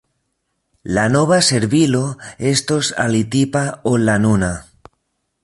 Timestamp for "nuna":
4.27-4.51